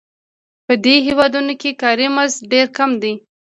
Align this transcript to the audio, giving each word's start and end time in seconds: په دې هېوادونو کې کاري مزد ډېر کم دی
په 0.65 0.73
دې 0.83 0.95
هېوادونو 1.07 1.53
کې 1.61 1.71
کاري 1.81 2.07
مزد 2.15 2.39
ډېر 2.53 2.67
کم 2.77 2.91
دی 3.01 3.13